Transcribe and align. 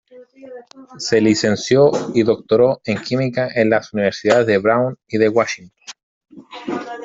Se 0.97 1.21
licenció 1.21 1.91
y 2.15 2.23
doctoró 2.23 2.81
en 2.85 2.99
química 3.03 3.47
en 3.53 3.69
las 3.69 3.93
Universidades 3.93 4.47
de 4.47 4.57
Brown 4.57 4.97
y 5.07 5.19
de 5.19 5.29
Washington. 5.29 5.77